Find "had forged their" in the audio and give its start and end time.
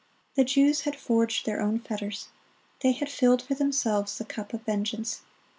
0.81-1.61